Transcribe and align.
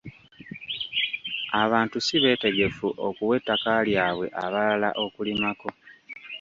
Abantu 1.63 1.97
si 2.05 2.15
beetegefu 2.23 2.87
okuwa 3.07 3.33
ettaka 3.39 3.71
lyabwe 3.87 4.27
abalala 4.43 4.89
okulimirako. 5.03 5.69